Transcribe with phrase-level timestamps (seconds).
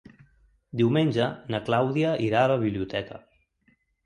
[0.79, 1.27] Diumenge
[1.57, 3.23] na Clàudia irà a la biblioteca.